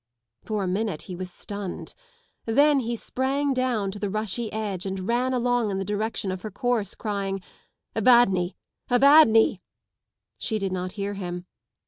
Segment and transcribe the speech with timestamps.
[0.43, 1.93] For a minute he was stunned.
[2.47, 6.41] Then he sprang down to the rushy edge and ran along in the direction of
[6.41, 7.43] her course, crying ŌĆö"
[8.01, 8.55] Evadne!
[8.89, 9.59] Evadnel"
[10.39, 11.45] She did not hear him.